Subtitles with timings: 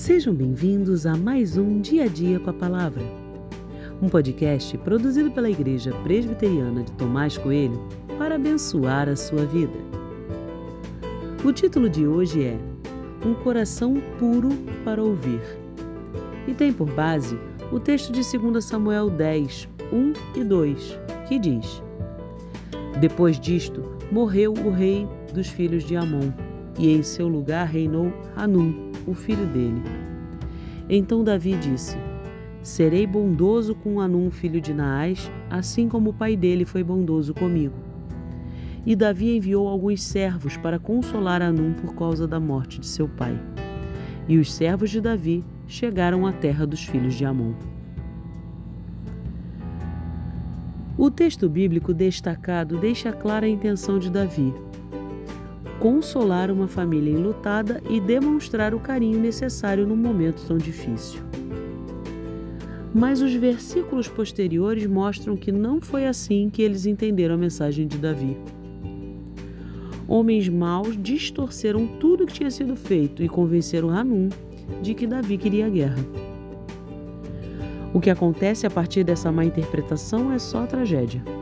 [0.00, 3.02] Sejam bem-vindos a mais um Dia a Dia com a Palavra,
[4.00, 7.78] um podcast produzido pela Igreja Presbiteriana de Tomás Coelho
[8.16, 9.76] para abençoar a sua vida.
[11.44, 12.58] O título de hoje é
[13.26, 14.48] Um Coração Puro
[14.86, 15.42] para Ouvir
[16.48, 17.38] e tem por base
[17.70, 20.98] o texto de 2 Samuel 10, 1 e 2,
[21.28, 21.82] que diz:
[23.02, 26.32] Depois disto, morreu o rei dos filhos de Amon,
[26.78, 29.82] e em seu lugar reinou Hanum o filho dele.
[30.88, 31.96] Então Davi disse:
[32.62, 37.74] Serei bondoso com Anum, filho de Naás, assim como o pai dele foi bondoso comigo.
[38.84, 43.38] E Davi enviou alguns servos para consolar Anum por causa da morte de seu pai.
[44.28, 47.54] E os servos de Davi chegaram à terra dos filhos de Amon.
[50.98, 54.52] O texto bíblico destacado deixa clara a intenção de Davi,
[55.80, 61.22] consolar uma família enlutada e demonstrar o carinho necessário num momento tão difícil.
[62.94, 67.96] Mas os versículos posteriores mostram que não foi assim que eles entenderam a mensagem de
[67.96, 68.36] Davi.
[70.06, 74.28] Homens maus distorceram tudo que tinha sido feito e convenceram Hanum
[74.82, 76.04] de que Davi queria a guerra.
[77.94, 81.39] O que acontece a partir dessa má interpretação é só tragédia.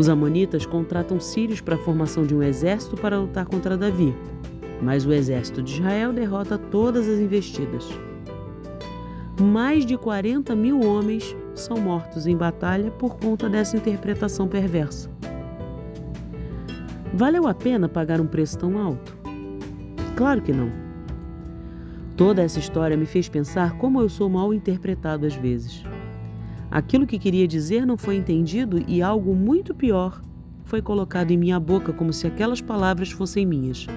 [0.00, 4.16] Os Amonitas contratam sírios para a formação de um exército para lutar contra Davi,
[4.80, 7.86] mas o exército de Israel derrota todas as investidas.
[9.38, 15.10] Mais de 40 mil homens são mortos em batalha por conta dessa interpretação perversa.
[17.12, 19.14] Valeu a pena pagar um preço tão alto?
[20.16, 20.72] Claro que não.
[22.16, 25.84] Toda essa história me fez pensar como eu sou mal interpretado às vezes.
[26.70, 30.22] Aquilo que queria dizer não foi entendido e algo muito pior
[30.64, 33.88] foi colocado em minha boca como se aquelas palavras fossem minhas.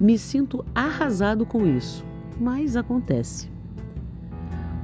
[0.00, 2.04] Me sinto arrasado com isso,
[2.40, 3.48] mas acontece.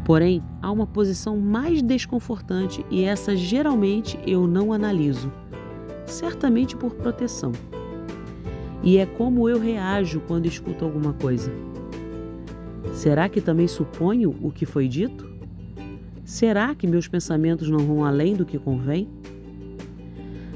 [0.05, 5.33] Porém, há uma posição mais desconfortante e essa geralmente eu não analiso,
[6.07, 7.51] certamente por proteção.
[8.83, 11.53] E é como eu reajo quando escuto alguma coisa.
[12.93, 15.30] Será que também suponho o que foi dito?
[16.31, 19.09] Será que meus pensamentos não vão além do que convém?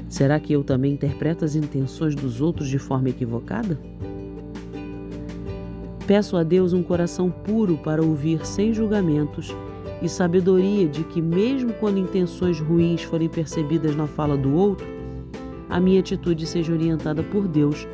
[0.07, 3.77] Será que eu também interpreto as intenções dos outros de forma equivocada?
[6.07, 9.53] Peço a Deus um coração puro para ouvir sem julgamentos
[10.01, 14.87] e sabedoria de que, mesmo quando intenções ruins forem percebidas na fala do outro,
[15.69, 17.85] a minha atitude seja orientada por Deus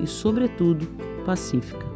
[0.00, 0.88] e, sobretudo,
[1.24, 1.87] pacífica.